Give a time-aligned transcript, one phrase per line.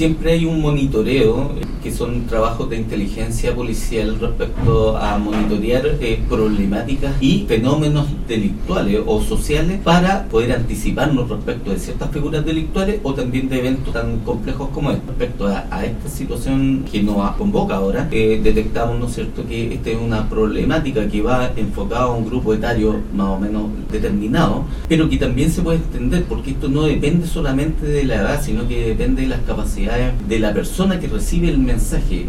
[0.00, 6.18] siempre hay un monitoreo, eh, que son trabajos de inteligencia policial respecto a monitorear eh,
[6.26, 13.12] problemáticas y fenómenos delictuales o sociales para poder anticiparnos respecto de ciertas figuras delictuales o
[13.12, 15.06] también de eventos tan complejos como este.
[15.06, 19.98] Respecto a, esta situación que nos convoca ahora, eh, detectamos, ¿no cierto?, que esta es
[19.98, 25.18] una problemática que va enfocada a un grupo etario más o menos determinado, pero que
[25.18, 29.22] también se puede extender porque esto no depende solamente de la edad, sino que depende
[29.22, 32.18] de las capacidades de la persona que recibe el mensaje.